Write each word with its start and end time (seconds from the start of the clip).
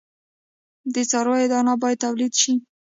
د 0.93 0.95
څارویو 1.09 1.49
دانه 1.51 1.73
باید 1.81 2.01
تولید 2.05 2.33
شي. 2.41 2.53